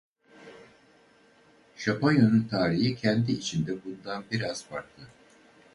[1.75, 5.03] Japonya'nın tarihi kendi içinde bundan biraz farklı.